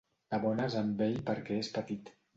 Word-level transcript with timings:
T'abones 0.35 0.77
amb 0.81 1.03
ell 1.09 1.19
perquè 1.29 1.59
és 1.67 1.73
petit. 1.77 2.15